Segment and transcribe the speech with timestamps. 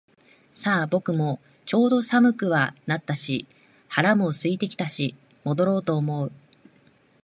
[0.55, 3.45] さあ、僕もちょうど寒くはなったし
[3.87, 6.31] 腹は空いてきたし戻ろうと思う